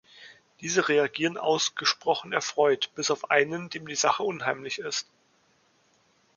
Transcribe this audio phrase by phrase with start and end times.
[0.61, 5.07] Diese reagieren ausgesprochen erfreut bis auf einen, dem die Sache unheimlich ist.